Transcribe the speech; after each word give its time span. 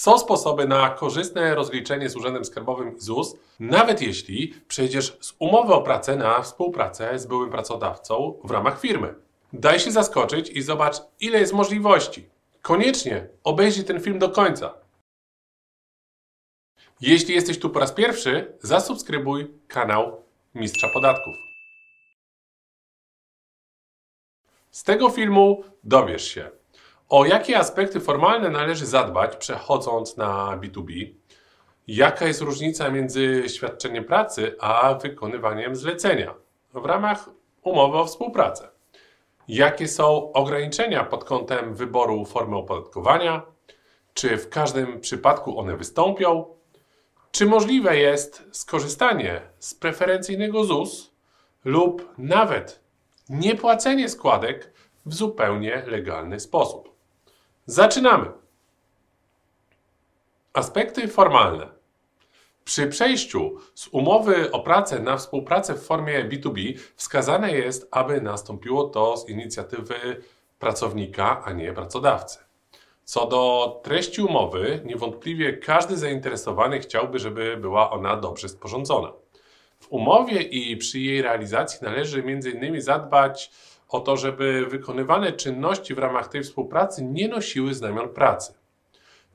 Są 0.00 0.18
sposoby 0.18 0.66
na 0.66 0.90
korzystne 0.90 1.54
rozliczenie 1.54 2.08
z 2.08 2.16
Urzędem 2.16 2.44
Skarbowym 2.44 2.96
i 2.96 3.00
ZUS, 3.00 3.36
nawet 3.58 4.02
jeśli 4.02 4.54
przejdziesz 4.68 5.18
z 5.20 5.34
umowy 5.38 5.74
o 5.74 5.82
pracę 5.82 6.16
na 6.16 6.42
współpracę 6.42 7.18
z 7.18 7.26
byłym 7.26 7.50
pracodawcą 7.50 8.40
w 8.44 8.50
ramach 8.50 8.80
firmy. 8.80 9.14
Daj 9.52 9.80
się 9.80 9.92
zaskoczyć 9.92 10.50
i 10.50 10.62
zobacz, 10.62 10.96
ile 11.20 11.38
jest 11.38 11.52
możliwości. 11.52 12.28
Koniecznie 12.62 13.28
obejrzyj 13.44 13.84
ten 13.84 14.00
film 14.00 14.18
do 14.18 14.30
końca. 14.30 14.74
Jeśli 17.00 17.34
jesteś 17.34 17.58
tu 17.58 17.70
po 17.70 17.80
raz 17.80 17.92
pierwszy, 17.92 18.52
zasubskrybuj 18.60 19.54
kanał 19.68 20.22
Mistrza 20.54 20.88
Podatków. 20.94 21.34
Z 24.70 24.84
tego 24.84 25.10
filmu 25.10 25.64
dowiesz 25.84 26.24
się, 26.24 26.59
o 27.10 27.24
jakie 27.24 27.58
aspekty 27.58 28.00
formalne 28.00 28.50
należy 28.50 28.86
zadbać 28.86 29.36
przechodząc 29.36 30.16
na 30.16 30.58
B2B, 30.62 31.06
jaka 31.88 32.26
jest 32.26 32.40
różnica 32.40 32.90
między 32.90 33.44
świadczeniem 33.48 34.04
pracy 34.04 34.56
a 34.60 34.94
wykonywaniem 34.94 35.76
zlecenia 35.76 36.34
w 36.74 36.84
ramach 36.84 37.30
umowy 37.62 37.98
o 37.98 38.04
współpracę, 38.04 38.68
jakie 39.48 39.88
są 39.88 40.32
ograniczenia 40.32 41.04
pod 41.04 41.24
kątem 41.24 41.74
wyboru 41.74 42.24
formy 42.24 42.56
opodatkowania, 42.56 43.42
czy 44.14 44.36
w 44.36 44.48
każdym 44.48 45.00
przypadku 45.00 45.58
one 45.58 45.76
wystąpią, 45.76 46.44
czy 47.32 47.46
możliwe 47.46 47.96
jest 47.96 48.44
skorzystanie 48.52 49.40
z 49.58 49.74
preferencyjnego 49.74 50.64
ZUS 50.64 51.10
lub 51.64 52.08
nawet 52.18 52.80
niepłacenie 53.28 54.08
składek 54.08 54.72
w 55.06 55.14
zupełnie 55.14 55.82
legalny 55.86 56.40
sposób. 56.40 56.89
Zaczynamy. 57.66 58.26
Aspekty 60.52 61.08
formalne. 61.08 61.68
Przy 62.64 62.86
przejściu 62.86 63.56
z 63.74 63.88
umowy 63.88 64.50
o 64.52 64.60
pracę 64.60 64.98
na 64.98 65.16
współpracę 65.16 65.74
w 65.74 65.82
formie 65.82 66.24
B2B 66.24 66.78
wskazane 66.96 67.52
jest, 67.52 67.88
aby 67.90 68.20
nastąpiło 68.20 68.84
to 68.84 69.16
z 69.16 69.28
inicjatywy 69.28 70.22
pracownika, 70.58 71.42
a 71.44 71.52
nie 71.52 71.72
pracodawcy. 71.72 72.38
Co 73.04 73.26
do 73.26 73.80
treści 73.84 74.22
umowy, 74.22 74.82
niewątpliwie 74.84 75.52
każdy 75.52 75.96
zainteresowany 75.96 76.80
chciałby, 76.80 77.18
żeby 77.18 77.56
była 77.56 77.90
ona 77.90 78.16
dobrze 78.16 78.48
sporządzona. 78.48 79.12
W 79.80 79.92
umowie 79.92 80.42
i 80.42 80.76
przy 80.76 80.98
jej 80.98 81.22
realizacji 81.22 81.78
należy 81.82 82.22
m.in. 82.26 82.80
zadbać 82.80 83.50
o 83.90 84.00
to, 84.00 84.16
żeby 84.16 84.66
wykonywane 84.66 85.32
czynności 85.32 85.94
w 85.94 85.98
ramach 85.98 86.28
tej 86.28 86.42
współpracy 86.42 87.04
nie 87.04 87.28
nosiły 87.28 87.74
znamion 87.74 88.08
pracy. 88.08 88.54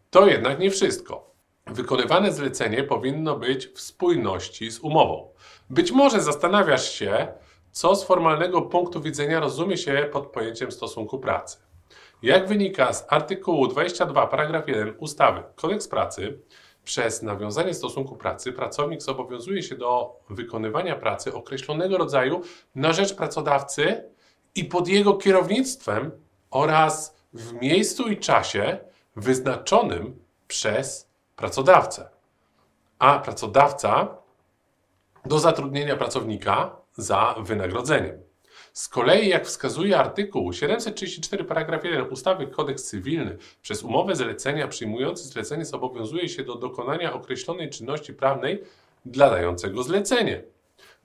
To 0.09 0.28
jednak 0.28 0.59
nie 0.59 0.72
wszystko. 0.72 1.31
Wykonywane 1.67 2.31
zlecenie 2.31 2.84
powinno 2.84 3.36
być 3.36 3.67
w 3.67 3.81
spójności 3.81 4.72
z 4.72 4.80
umową. 4.80 5.30
Być 5.70 5.92
może 5.92 6.22
zastanawiasz 6.22 6.92
się, 6.92 7.28
co 7.72 7.95
z 7.95 8.03
formalnego 8.03 8.62
punktu 8.62 9.02
widzenia 9.02 9.39
rozumie 9.39 9.78
się 9.78 10.09
pod 10.12 10.28
pojęciem 10.28 10.72
stosunku 10.72 11.19
pracy. 11.19 11.58
Jak 12.22 12.47
wynika 12.47 12.94
z 12.94 13.06
artykułu 13.09 13.67
22 13.67 14.28
paragraf 14.28 14.67
1 14.67 14.94
ustawy 14.97 15.44
Kodeks 15.56 15.88
Pracy, 15.88 16.40
przez 16.84 17.23
nawiązanie 17.23 17.73
stosunku 17.73 18.16
pracy 18.16 18.53
pracownik 18.53 19.02
zobowiązuje 19.02 19.64
się 19.64 19.75
do 19.75 20.19
wykonywania 20.30 20.95
pracy 20.95 21.34
określonego 21.34 21.97
rodzaju 21.97 22.42
na 22.75 22.94
rzecz 22.94 23.16
pracodawcy 23.16 24.15
i 24.56 24.66
pod 24.66 24.88
jego 24.88 25.14
kierownictwem 25.14 26.11
oraz 26.52 27.16
w 27.34 27.53
miejscu 27.53 28.08
i 28.08 28.17
czasie 28.17 28.78
wyznaczonym 29.16 30.20
przez 30.47 31.08
pracodawcę. 31.36 32.09
A 33.00 33.20
pracodawca 33.20 34.17
do 35.25 35.39
zatrudnienia 35.39 35.95
pracownika 35.95 36.75
za 36.97 37.36
wynagrodzeniem. 37.39 38.25
Z 38.74 38.88
kolei, 38.88 39.30
jak 39.30 39.46
wskazuje 39.46 39.97
artykuł 39.97 40.53
734 40.53 41.44
paragraf 41.44 41.84
1 41.84 42.09
ustawy 42.09 42.47
Kodeks 42.47 42.84
Cywilny, 42.84 43.38
przez 43.62 43.84
umowę 43.84 44.16
zlecenia 44.16 44.68
przyjmujący 44.68 45.24
zlecenie 45.24 45.66
zobowiązuje 45.66 46.30
się 46.30 46.44
do 46.44 46.56
dokonania 46.56 47.13
określonej 47.13 47.69
czynności 47.69 48.13
prawnej 48.13 48.63
dla 49.06 49.30
dającego 49.30 49.84
zlecenie. 49.84 50.44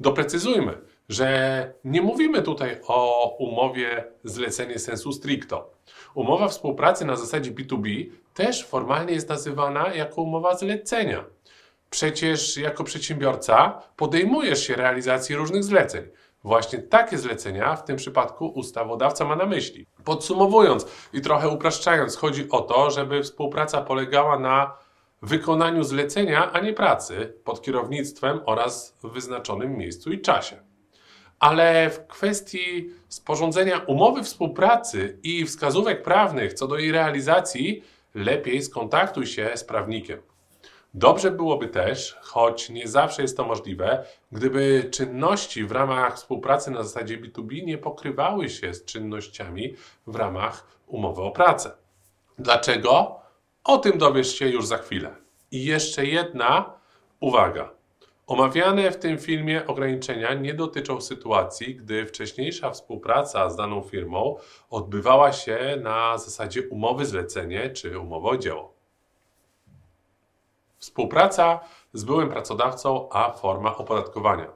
Doprecyzujmy, 0.00 0.78
że 1.10 1.72
nie 1.84 2.02
mówimy 2.02 2.42
tutaj 2.42 2.80
o 2.86 3.28
umowie 3.38 4.04
zlecenie 4.24 4.78
sensu 4.78 5.12
stricto. 5.12 5.70
Umowa 6.14 6.48
współpracy 6.48 7.04
na 7.04 7.16
zasadzie 7.16 7.50
B2B 7.52 8.10
też 8.34 8.66
formalnie 8.66 9.12
jest 9.12 9.28
nazywana 9.28 9.94
jako 9.94 10.22
umowa 10.22 10.56
zlecenia. 10.56 11.24
Przecież 11.90 12.56
jako 12.56 12.84
przedsiębiorca 12.84 13.82
podejmujesz 13.96 14.66
się 14.66 14.76
realizacji 14.76 15.36
różnych 15.36 15.64
zleceń. 15.64 16.04
Właśnie 16.44 16.78
takie 16.78 17.18
zlecenia 17.18 17.76
w 17.76 17.84
tym 17.84 17.96
przypadku 17.96 18.46
ustawodawca 18.46 19.24
ma 19.24 19.36
na 19.36 19.46
myśli. 19.46 19.86
Podsumowując 20.04 20.86
i 21.12 21.20
trochę 21.20 21.48
upraszczając, 21.48 22.16
chodzi 22.16 22.50
o 22.50 22.60
to, 22.60 22.90
żeby 22.90 23.22
współpraca 23.22 23.80
polegała 23.80 24.38
na 24.38 24.76
wykonaniu 25.22 25.84
zlecenia, 25.84 26.52
a 26.52 26.60
nie 26.60 26.72
pracy 26.72 27.34
pod 27.44 27.62
kierownictwem 27.62 28.40
oraz 28.46 28.96
w 29.02 29.10
wyznaczonym 29.10 29.76
miejscu 29.76 30.12
i 30.12 30.20
czasie. 30.20 30.69
Ale 31.40 31.90
w 31.90 32.06
kwestii 32.06 32.90
sporządzenia 33.08 33.78
umowy 33.78 34.22
współpracy 34.22 35.18
i 35.22 35.46
wskazówek 35.46 36.02
prawnych 36.02 36.54
co 36.54 36.66
do 36.66 36.78
jej 36.78 36.92
realizacji, 36.92 37.82
lepiej 38.14 38.62
skontaktuj 38.62 39.26
się 39.26 39.50
z 39.54 39.64
prawnikiem. 39.64 40.22
Dobrze 40.94 41.30
byłoby 41.30 41.68
też, 41.68 42.18
choć 42.22 42.70
nie 42.70 42.88
zawsze 42.88 43.22
jest 43.22 43.36
to 43.36 43.44
możliwe, 43.44 44.04
gdyby 44.32 44.88
czynności 44.90 45.64
w 45.64 45.72
ramach 45.72 46.16
współpracy 46.16 46.70
na 46.70 46.82
zasadzie 46.82 47.18
B2B 47.18 47.64
nie 47.64 47.78
pokrywały 47.78 48.48
się 48.48 48.74
z 48.74 48.84
czynnościami 48.84 49.74
w 50.06 50.16
ramach 50.16 50.66
umowy 50.86 51.22
o 51.22 51.30
pracę. 51.30 51.70
Dlaczego? 52.38 53.20
O 53.64 53.78
tym 53.78 53.98
dowiesz 53.98 54.34
się 54.34 54.48
już 54.48 54.66
za 54.66 54.78
chwilę. 54.78 55.14
I 55.50 55.64
jeszcze 55.64 56.06
jedna 56.06 56.72
uwaga. 57.20 57.79
Omawiane 58.30 58.90
w 58.90 58.96
tym 58.96 59.18
filmie 59.18 59.66
ograniczenia 59.66 60.34
nie 60.34 60.54
dotyczą 60.54 61.00
sytuacji, 61.00 61.76
gdy 61.76 62.06
wcześniejsza 62.06 62.70
współpraca 62.70 63.50
z 63.50 63.56
daną 63.56 63.82
firmą 63.82 64.36
odbywała 64.70 65.32
się 65.32 65.58
na 65.82 66.18
zasadzie 66.18 66.68
umowy 66.68 67.06
zlecenie 67.06 67.70
czy 67.70 67.98
umowy 67.98 68.28
o 68.28 68.36
dzieło. 68.36 68.74
Współpraca 70.78 71.60
z 71.92 72.04
byłym 72.04 72.28
pracodawcą, 72.28 73.08
a 73.12 73.32
forma 73.32 73.76
opodatkowania. 73.76 74.52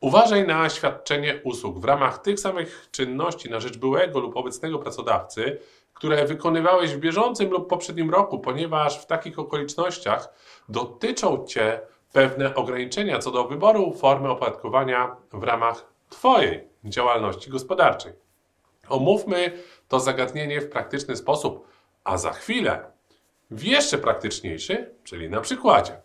Uważaj 0.00 0.46
na 0.46 0.70
świadczenie 0.70 1.40
usług 1.44 1.78
w 1.78 1.84
ramach 1.84 2.18
tych 2.18 2.40
samych 2.40 2.88
czynności 2.90 3.50
na 3.50 3.60
rzecz 3.60 3.78
byłego 3.78 4.20
lub 4.20 4.36
obecnego 4.36 4.78
pracodawcy, 4.78 5.58
które 5.92 6.24
wykonywałeś 6.24 6.94
w 6.94 6.98
bieżącym 6.98 7.50
lub 7.50 7.68
poprzednim 7.68 8.10
roku, 8.10 8.38
ponieważ 8.38 8.98
w 8.98 9.06
takich 9.06 9.38
okolicznościach 9.38 10.28
dotyczą 10.68 11.44
Cię 11.46 11.80
pewne 12.14 12.54
ograniczenia 12.54 13.18
co 13.18 13.30
do 13.30 13.44
wyboru 13.44 13.92
formy 13.92 14.30
opodatkowania 14.30 15.16
w 15.32 15.42
ramach 15.42 15.86
Twojej 16.08 16.68
działalności 16.84 17.50
gospodarczej. 17.50 18.12
Omówmy 18.88 19.52
to 19.88 20.00
zagadnienie 20.00 20.60
w 20.60 20.70
praktyczny 20.70 21.16
sposób, 21.16 21.68
a 22.04 22.18
za 22.18 22.32
chwilę 22.32 22.92
w 23.50 23.64
jeszcze 23.64 23.98
praktyczniejszy, 23.98 24.94
czyli 25.04 25.30
na 25.30 25.40
przykładzie. 25.40 26.00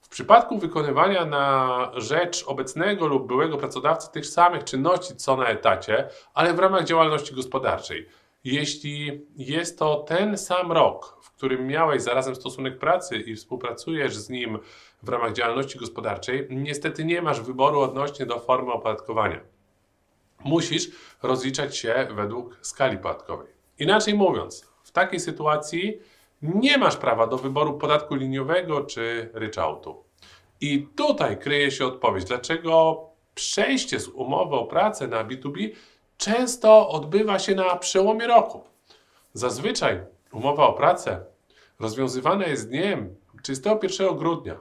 W 0.00 0.08
przypadku 0.08 0.58
wykonywania 0.58 1.24
na 1.24 1.90
rzecz 1.96 2.44
obecnego 2.46 3.06
lub 3.06 3.26
byłego 3.26 3.58
pracodawcy 3.58 4.12
tych 4.12 4.26
samych 4.26 4.64
czynności 4.64 5.16
co 5.16 5.36
na 5.36 5.46
etacie, 5.46 6.08
ale 6.34 6.54
w 6.54 6.58
ramach 6.58 6.84
działalności 6.84 7.34
gospodarczej, 7.34 8.08
jeśli 8.44 9.26
jest 9.36 9.78
to 9.78 9.96
ten 9.96 10.38
sam 10.38 10.72
rok, 10.72 11.18
w 11.22 11.30
którym 11.30 11.66
miałeś 11.66 12.02
zarazem 12.02 12.34
stosunek 12.34 12.78
pracy 12.78 13.16
i 13.16 13.36
współpracujesz 13.36 14.16
z 14.16 14.30
nim 14.30 14.58
w 15.02 15.08
ramach 15.08 15.32
działalności 15.32 15.78
gospodarczej, 15.78 16.46
niestety 16.50 17.04
nie 17.04 17.22
masz 17.22 17.40
wyboru 17.40 17.80
odnośnie 17.80 18.26
do 18.26 18.38
formy 18.38 18.72
opodatkowania. 18.72 19.40
Musisz 20.44 20.90
rozliczać 21.22 21.76
się 21.76 22.08
według 22.14 22.58
skali 22.62 22.98
podatkowej. 22.98 23.46
Inaczej 23.78 24.14
mówiąc, 24.14 24.68
w 24.82 24.90
takiej 24.90 25.20
sytuacji 25.20 25.98
nie 26.42 26.78
masz 26.78 26.96
prawa 26.96 27.26
do 27.26 27.38
wyboru 27.38 27.78
podatku 27.78 28.14
liniowego 28.14 28.80
czy 28.80 29.30
ryczałtu. 29.34 30.04
I 30.60 30.88
tutaj 30.96 31.38
kryje 31.38 31.70
się 31.70 31.86
odpowiedź, 31.86 32.24
dlaczego 32.24 33.00
przejście 33.34 34.00
z 34.00 34.08
umowy 34.08 34.56
o 34.56 34.64
pracę 34.64 35.08
na 35.08 35.24
B2B 35.24 35.70
często 36.22 36.88
odbywa 36.88 37.38
się 37.38 37.54
na 37.54 37.76
przełomie 37.76 38.26
roku. 38.26 38.64
Zazwyczaj 39.34 40.00
umowa 40.32 40.66
o 40.66 40.72
pracę 40.72 41.24
rozwiązywana 41.80 42.46
jest 42.46 42.68
dniem 42.68 43.16
31 43.42 44.16
grudnia, 44.16 44.60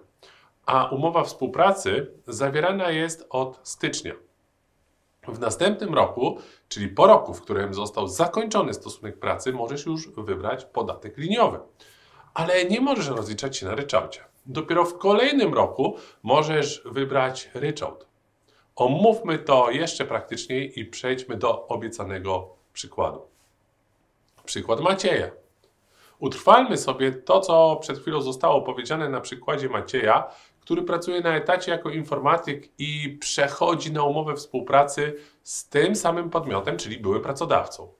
a 0.65 0.85
umowa 0.85 1.23
współpracy 1.23 2.11
zawierana 2.27 2.91
jest 2.91 3.27
od 3.29 3.59
stycznia. 3.63 4.13
W 5.27 5.39
następnym 5.39 5.93
roku, 5.93 6.37
czyli 6.69 6.87
po 6.87 7.07
roku, 7.07 7.33
w 7.33 7.41
którym 7.41 7.73
został 7.73 8.07
zakończony 8.07 8.73
stosunek 8.73 9.19
pracy, 9.19 9.53
możesz 9.53 9.85
już 9.85 10.09
wybrać 10.09 10.65
podatek 10.65 11.17
liniowy. 11.17 11.59
ale 12.33 12.65
nie 12.65 12.81
możesz 12.81 13.07
rozliczać 13.07 13.57
się 13.57 13.65
na 13.65 13.75
ryczałcie. 13.75 14.21
Dopiero 14.45 14.85
w 14.85 14.97
kolejnym 14.97 15.53
roku 15.53 15.95
możesz 16.23 16.81
wybrać 16.85 17.49
ryczałt. 17.53 18.10
Omówmy 18.81 19.39
to 19.39 19.71
jeszcze 19.71 20.05
praktyczniej 20.05 20.79
i 20.79 20.85
przejdźmy 20.85 21.37
do 21.37 21.67
obiecanego 21.67 22.49
przykładu. 22.73 23.21
Przykład 24.45 24.79
Macieja. 24.79 25.31
Utrwalmy 26.19 26.77
sobie 26.77 27.11
to, 27.11 27.39
co 27.39 27.75
przed 27.81 27.99
chwilą 27.99 28.21
zostało 28.21 28.61
powiedziane 28.61 29.09
na 29.09 29.21
przykładzie 29.21 29.69
Macieja, 29.69 30.31
który 30.59 30.83
pracuje 30.83 31.21
na 31.21 31.35
etacie 31.35 31.71
jako 31.71 31.89
informatyk 31.89 32.69
i 32.79 33.17
przechodzi 33.19 33.91
na 33.91 34.03
umowę 34.03 34.35
współpracy 34.35 35.15
z 35.43 35.69
tym 35.69 35.95
samym 35.95 36.29
podmiotem, 36.29 36.77
czyli 36.77 36.97
byłym 36.97 37.21
pracodawcą. 37.21 37.93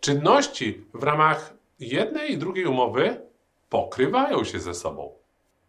Czynności 0.00 0.84
w 0.94 1.02
ramach 1.02 1.54
jednej 1.80 2.32
i 2.32 2.38
drugiej 2.38 2.66
umowy 2.66 3.20
pokrywają 3.68 4.44
się 4.44 4.60
ze 4.60 4.74
sobą. 4.74 5.25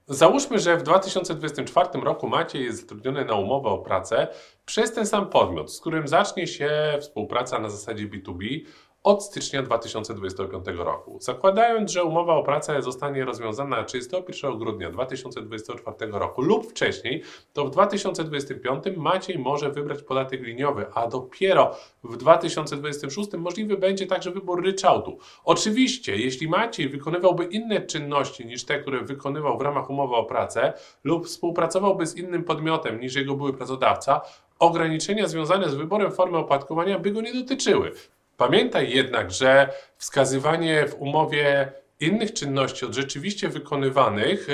Załóżmy, 0.10 0.60
że 0.60 0.78
w 0.78 0.84
2024 0.84 1.90
roku 1.94 2.28
Maciej 2.28 2.64
jest 2.64 2.82
zatrudniony 2.82 3.26
na 3.26 3.36
umowę 3.36 3.70
o 3.70 3.78
pracę 3.78 4.28
przez 4.66 4.94
ten 4.94 5.08
sam 5.08 5.30
podmiot, 5.30 5.74
z 5.74 5.80
którym 5.80 6.08
zacznie 6.08 6.48
się 6.48 6.98
współpraca 7.02 7.60
na 7.60 7.70
zasadzie 7.70 8.08
B2B 8.08 8.66
od 9.04 9.24
stycznia 9.24 9.64
2025 9.64 10.66
roku. 10.78 11.18
Zakładając, 11.22 11.92
że 11.92 12.04
umowa 12.04 12.36
o 12.36 12.44
pracę 12.44 12.82
zostanie 12.82 13.26
rozwiązana 13.26 13.84
31 13.84 14.58
grudnia 14.58 14.90
2024 14.90 16.12
roku 16.12 16.42
lub 16.42 16.72
wcześniej, 16.72 17.24
to 17.54 17.66
w 17.66 17.72
2025 17.72 18.84
Maciej 18.98 19.40
może 19.40 19.72
wybrać 19.72 20.04
podatek 20.04 20.42
liniowy, 20.42 20.86
a 20.94 21.08
dopiero 21.08 21.76
w 22.04 22.18
2026 22.18 23.34
możliwy 23.34 23.78
będzie 23.78 24.08
także 24.08 24.32
wybór 24.32 24.64
ryczałtu. 24.64 25.18
Oczywiście, 25.44 26.18
jeśli 26.18 26.48
Maciej 26.48 26.90
wykonywałby 26.90 27.46
inne 27.46 27.82
czynności 27.82 28.46
niż 28.46 28.66
te, 28.66 28.80
które 28.80 29.02
wykonywał 29.02 29.58
w 29.58 29.62
ramach 29.62 29.90
umowy 29.90 30.16
o 30.16 30.24
pracę 30.24 30.74
lub 31.04 31.26
współpracowałby 31.26 32.08
z 32.08 32.18
innym 32.18 32.44
podmiotem 32.44 33.00
niż 33.00 33.16
jego 33.16 33.36
były 33.36 33.54
pracodawca, 33.54 34.22
ograniczenia 34.60 35.28
związane 35.28 35.70
z 35.70 35.76
wyborem 35.76 36.12
formy 36.12 36.38
opłatkowania 36.38 37.00
by 37.00 37.12
go 37.12 37.22
nie 37.22 37.34
dotyczyły. 37.34 37.92
Pamiętaj 38.38 38.90
jednak, 38.90 39.32
że 39.32 39.74
wskazywanie 39.98 40.88
w 40.88 41.02
umowie 41.02 41.72
innych 42.00 42.34
czynności 42.34 42.86
od 42.86 42.94
rzeczywiście 42.94 43.50
wykonywanych 43.50 44.48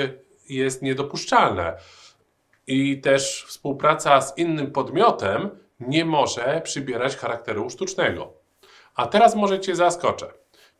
jest 0.48 0.82
niedopuszczalne. 0.82 1.76
I 2.66 3.00
też 3.00 3.44
współpraca 3.48 4.20
z 4.20 4.38
innym 4.38 4.72
podmiotem 4.72 5.50
nie 5.80 6.04
może 6.04 6.60
przybierać 6.64 7.16
charakteru 7.16 7.70
sztucznego. 7.70 8.32
A 8.94 9.06
teraz 9.06 9.34
może 9.34 9.60
Cię 9.60 9.76
zaskoczę. 9.76 10.26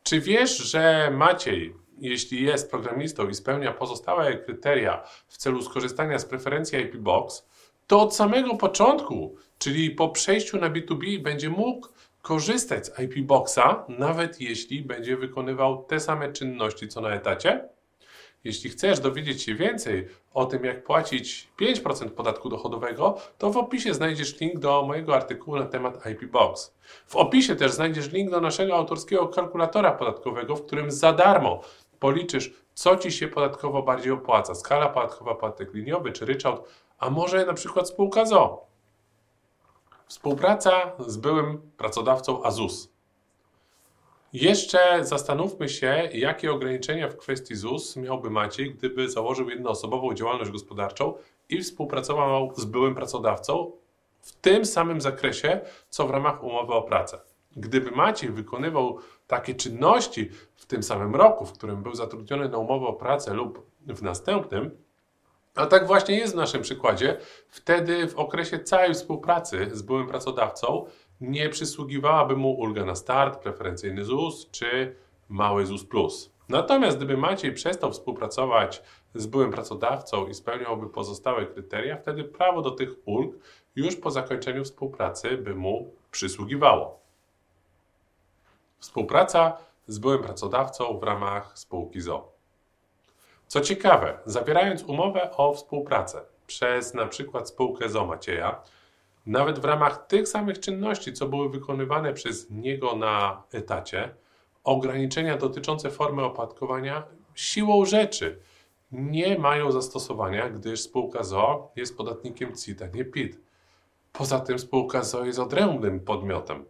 Czy 0.03 0.21
wiesz, 0.21 0.57
że 0.57 1.11
Maciej, 1.11 1.75
jeśli 1.97 2.43
jest 2.43 2.71
programistą 2.71 3.29
i 3.29 3.33
spełnia 3.33 3.71
pozostałe 3.71 4.37
kryteria 4.37 5.03
w 5.27 5.37
celu 5.37 5.61
skorzystania 5.61 6.19
z 6.19 6.25
preferencji 6.25 6.79
IP 6.79 6.97
Box, 6.97 7.47
to 7.87 8.01
od 8.01 8.15
samego 8.15 8.55
początku, 8.55 9.35
czyli 9.57 9.91
po 9.91 10.09
przejściu 10.09 10.57
na 10.57 10.69
B2B, 10.69 11.21
będzie 11.21 11.49
mógł 11.49 11.87
korzystać 12.25 12.85
z 12.85 12.99
IP 12.99 13.27
Boxa, 13.27 13.85
nawet 13.89 14.41
jeśli 14.41 14.81
będzie 14.81 15.17
wykonywał 15.17 15.83
te 15.83 15.99
same 15.99 16.33
czynności 16.33 16.87
co 16.87 17.01
na 17.01 17.09
etacie. 17.09 17.69
Jeśli 18.43 18.69
chcesz 18.69 18.99
dowiedzieć 18.99 19.43
się 19.43 19.55
więcej 19.55 20.07
o 20.33 20.45
tym, 20.45 20.65
jak 20.65 20.83
płacić 20.83 21.47
5% 21.61 22.09
podatku 22.09 22.49
dochodowego, 22.49 23.17
to 23.37 23.51
w 23.51 23.57
opisie 23.57 23.93
znajdziesz 23.93 24.39
link 24.39 24.59
do 24.59 24.83
mojego 24.83 25.15
artykułu 25.15 25.57
na 25.57 25.65
temat 25.65 26.05
IP 26.11 26.25
Box. 26.25 26.73
W 27.07 27.15
opisie 27.15 27.55
też 27.55 27.71
znajdziesz 27.71 28.11
link 28.11 28.31
do 28.31 28.41
naszego 28.41 28.75
autorskiego 28.75 29.27
kalkulatora 29.27 29.91
podatkowego, 29.91 30.55
w 30.55 30.65
którym 30.65 30.91
za 30.91 31.13
darmo 31.13 31.61
policzysz, 31.99 32.53
co 32.73 32.97
Ci 32.97 33.11
się 33.11 33.27
podatkowo 33.27 33.83
bardziej 33.83 34.11
opłaca. 34.11 34.55
Skala 34.55 34.89
podatkowa, 34.89 35.35
podatek 35.35 35.73
liniowy 35.73 36.11
czy 36.11 36.25
ryczałt, 36.25 36.69
a 36.99 37.09
może 37.09 37.45
na 37.45 37.53
przykład 37.53 37.89
spółka 37.89 38.25
ZO. 38.25 38.74
Współpraca 40.07 40.91
z 41.07 41.17
byłym 41.17 41.71
pracodawcą 41.77 42.43
Azus. 42.43 42.95
Jeszcze 44.33 45.05
zastanówmy 45.05 45.69
się, 45.69 46.09
jakie 46.13 46.51
ograniczenia 46.51 47.09
w 47.09 47.17
kwestii 47.17 47.55
ZUS 47.55 47.95
miałby 47.95 48.29
Maciej, 48.29 48.75
gdyby 48.75 49.09
założył 49.09 49.49
jednoosobową 49.49 50.13
działalność 50.13 50.51
gospodarczą 50.51 51.13
i 51.49 51.61
współpracował 51.61 52.53
z 52.55 52.65
byłym 52.65 52.95
pracodawcą 52.95 53.71
w 54.21 54.31
tym 54.31 54.65
samym 54.65 55.01
zakresie, 55.01 55.61
co 55.89 56.07
w 56.07 56.09
ramach 56.09 56.43
umowy 56.43 56.73
o 56.73 56.81
pracę. 56.81 57.21
Gdyby 57.55 57.91
Maciej 57.91 58.29
wykonywał 58.29 58.97
takie 59.27 59.55
czynności 59.55 60.29
w 60.55 60.65
tym 60.65 60.83
samym 60.83 61.15
roku, 61.15 61.45
w 61.45 61.53
którym 61.53 61.83
był 61.83 61.95
zatrudniony 61.95 62.49
na 62.49 62.57
umowę 62.57 62.87
o 62.87 62.93
pracę 62.93 63.33
lub 63.33 63.65
w 63.87 64.01
następnym, 64.01 64.84
a 65.55 65.65
tak 65.65 65.87
właśnie 65.87 66.17
jest 66.17 66.33
w 66.33 66.37
naszym 66.37 66.61
przykładzie. 66.61 67.17
Wtedy 67.47 68.07
w 68.07 68.15
okresie 68.15 68.59
całej 68.59 68.93
współpracy 68.93 69.69
z 69.73 69.81
byłym 69.81 70.07
pracodawcą 70.07 70.85
nie 71.21 71.49
przysługiwałaby 71.49 72.35
mu 72.35 72.51
ulga 72.53 72.85
na 72.85 72.95
start, 72.95 73.39
preferencyjny 73.39 74.05
ZUS 74.05 74.47
czy 74.51 74.95
mały 75.29 75.65
ZUS 75.65 75.85
plus. 75.85 76.35
Natomiast 76.49 76.97
gdyby 76.97 77.17
Maciej 77.17 77.53
przestał 77.53 77.91
współpracować 77.91 78.83
z 79.15 79.25
byłym 79.25 79.51
pracodawcą 79.51 80.27
i 80.27 80.33
spełniałby 80.33 80.89
pozostałe 80.89 81.45
kryteria, 81.45 81.97
wtedy 81.97 82.23
prawo 82.23 82.61
do 82.61 82.71
tych 82.71 82.89
ulg 83.05 83.35
już 83.75 83.95
po 83.95 84.11
zakończeniu 84.11 84.63
współpracy 84.63 85.37
by 85.37 85.55
mu 85.55 85.93
przysługiwało. 86.11 86.99
Współpraca 88.79 89.57
z 89.87 89.99
byłym 89.99 90.23
pracodawcą 90.23 90.99
w 90.99 91.03
ramach 91.03 91.57
spółki 91.59 92.01
ZO. 92.01 92.34
Co 93.47 93.61
ciekawe, 93.61 94.19
zawierając 94.25 94.83
umowę 94.83 95.31
o 95.31 95.53
współpracę 95.53 96.21
przez 96.47 96.93
na 96.93 97.05
przykład 97.05 97.49
spółkę 97.49 97.89
ZO 97.89 98.05
Macieja, 98.05 98.61
nawet 99.25 99.59
w 99.59 99.65
ramach 99.65 100.07
tych 100.07 100.27
samych 100.27 100.59
czynności, 100.59 101.13
co 101.13 101.25
były 101.25 101.49
wykonywane 101.49 102.13
przez 102.13 102.49
niego 102.49 102.95
na 102.95 103.43
etacie, 103.53 104.15
ograniczenia 104.63 105.37
dotyczące 105.37 105.91
formy 105.91 106.23
opłatkowania 106.23 107.03
siłą 107.35 107.85
rzeczy 107.85 108.39
nie 108.91 109.39
mają 109.39 109.71
zastosowania, 109.71 110.49
gdyż 110.49 110.81
spółka 110.81 111.23
ZO 111.23 111.71
jest 111.75 111.97
podatnikiem 111.97 112.55
CIT, 112.55 112.81
a 112.81 112.87
nie 112.87 113.05
PIT. 113.05 113.39
Poza 114.13 114.39
tym 114.39 114.59
spółka 114.59 115.03
ZO 115.03 115.25
jest 115.25 115.39
odrębnym 115.39 115.99
podmiotem. 115.99 116.65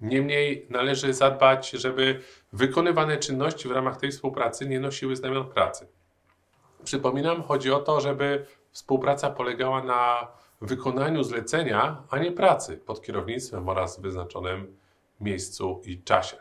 Niemniej 0.00 0.66
należy 0.70 1.14
zadbać, 1.14 1.70
żeby 1.70 2.20
wykonywane 2.52 3.16
czynności 3.16 3.68
w 3.68 3.72
ramach 3.72 3.96
tej 3.96 4.10
współpracy 4.10 4.68
nie 4.68 4.80
nosiły 4.80 5.16
znamion 5.16 5.44
pracy. 5.44 5.86
Przypominam, 6.84 7.42
chodzi 7.42 7.72
o 7.72 7.80
to, 7.80 8.00
żeby 8.00 8.46
współpraca 8.70 9.30
polegała 9.30 9.82
na 9.82 10.28
wykonaniu 10.60 11.22
zlecenia, 11.22 12.02
a 12.10 12.18
nie 12.18 12.32
pracy 12.32 12.76
pod 12.76 13.02
kierownictwem 13.02 13.68
oraz 13.68 14.00
wyznaczonym 14.00 14.76
miejscu 15.20 15.82
i 15.84 16.02
czasie. 16.02 16.36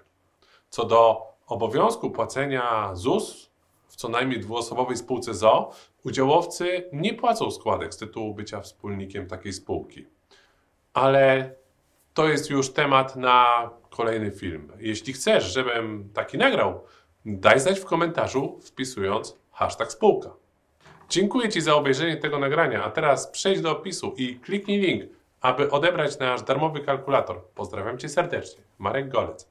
Co 0.69 0.85
do 0.85 1.27
obowiązku 1.47 2.11
płacenia 2.11 2.95
ZUS 2.95 3.49
w 3.87 3.95
co 3.95 4.09
najmniej 4.09 4.39
dwuosobowej 4.39 4.97
spółce 4.97 5.33
ZO, 5.33 5.71
udziałowcy 6.03 6.89
nie 6.93 7.13
płacą 7.13 7.51
składek 7.51 7.93
z 7.93 7.97
tytułu 7.97 8.33
bycia 8.33 8.61
wspólnikiem 8.61 9.27
takiej 9.27 9.53
spółki. 9.53 10.05
Ale 10.93 11.55
to 12.17 12.27
jest 12.27 12.49
już 12.49 12.73
temat 12.73 13.15
na 13.15 13.69
kolejny 13.89 14.31
film. 14.31 14.71
Jeśli 14.79 15.13
chcesz, 15.13 15.53
żebym 15.53 16.09
taki 16.13 16.37
nagrał, 16.37 16.83
daj 17.25 17.59
znać 17.59 17.79
w 17.79 17.85
komentarzu 17.85 18.59
wpisując 18.63 19.37
hashtag 19.51 19.91
spółka. 19.91 20.33
Dziękuję 21.09 21.49
Ci 21.49 21.61
za 21.61 21.75
obejrzenie 21.75 22.17
tego 22.17 22.39
nagrania, 22.39 22.83
a 22.83 22.91
teraz 22.91 23.27
przejdź 23.27 23.61
do 23.61 23.71
opisu 23.71 24.13
i 24.17 24.35
kliknij 24.35 24.79
link, 24.79 25.03
aby 25.41 25.71
odebrać 25.71 26.19
nasz 26.19 26.41
darmowy 26.41 26.79
kalkulator. 26.79 27.41
Pozdrawiam 27.55 27.97
Cię 27.97 28.09
serdecznie. 28.09 28.63
Marek 28.77 29.09
Golec. 29.09 29.49